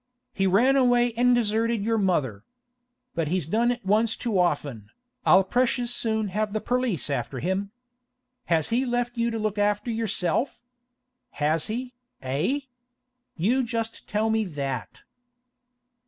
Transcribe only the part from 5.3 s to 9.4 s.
precious soon have the perlice after him! Has he left you to